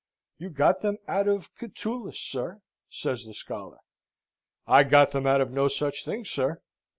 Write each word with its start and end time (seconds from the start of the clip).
"You 0.39 0.49
got 0.49 0.81
them 0.81 0.97
out 1.07 1.27
of 1.27 1.53
Catullus, 1.55 2.19
sir," 2.19 2.63
says 2.89 3.23
the 3.23 3.35
scholar. 3.35 3.77
"I 4.65 4.81
got 4.81 5.11
them 5.11 5.27
out 5.27 5.41
of 5.41 5.51
no 5.51 5.67
such 5.67 6.05
thing, 6.05 6.25
sir. 6.25 6.59